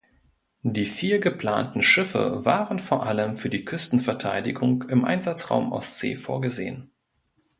Die 0.63 0.85
vier 0.85 1.19
geplanten 1.19 1.83
Schiffe 1.83 2.43
waren 2.43 2.79
vor 2.79 3.05
allem 3.05 3.35
für 3.35 3.49
die 3.51 3.65
Küstenverteidigung 3.65 4.85
im 4.89 5.05
Einsatzraum 5.05 5.71
Ostsee 5.71 6.15
vorgesehen. 6.15 6.89